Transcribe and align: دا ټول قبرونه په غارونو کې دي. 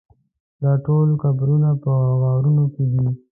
دا 0.61 0.71
ټول 0.85 1.09
قبرونه 1.23 1.69
په 1.83 1.91
غارونو 2.21 2.65
کې 2.73 2.83
دي. 2.91 3.05